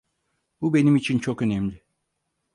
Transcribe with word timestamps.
Bu 0.61 0.73
benim 0.73 0.95
için 0.95 1.19
çok 1.19 1.41
önemli. 1.41 1.83